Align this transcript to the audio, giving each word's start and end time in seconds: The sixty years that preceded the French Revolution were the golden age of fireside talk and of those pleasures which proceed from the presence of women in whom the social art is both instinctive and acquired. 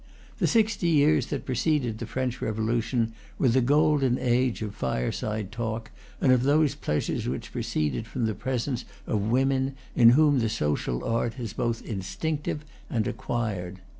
The 0.39 0.47
sixty 0.47 0.87
years 0.87 1.27
that 1.27 1.45
preceded 1.45 1.99
the 1.99 2.07
French 2.07 2.41
Revolution 2.41 3.13
were 3.37 3.49
the 3.49 3.61
golden 3.61 4.17
age 4.17 4.63
of 4.63 4.73
fireside 4.73 5.51
talk 5.51 5.91
and 6.19 6.31
of 6.31 6.41
those 6.41 6.73
pleasures 6.73 7.29
which 7.29 7.51
proceed 7.51 8.07
from 8.07 8.25
the 8.25 8.33
presence 8.33 8.83
of 9.05 9.21
women 9.29 9.75
in 9.95 10.09
whom 10.17 10.39
the 10.39 10.49
social 10.49 11.05
art 11.05 11.39
is 11.39 11.53
both 11.53 11.83
instinctive 11.85 12.65
and 12.89 13.05
acquired. 13.07 13.81